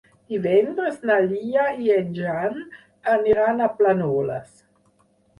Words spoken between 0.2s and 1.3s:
Divendres na